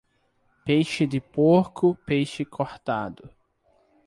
[0.65, 3.29] Peixe de porco, peixe cortado.